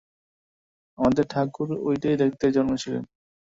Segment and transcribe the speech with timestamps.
[0.97, 3.03] আমাদের ঠাকুর ঐটেই দেখাতে জন্মেছিলেন।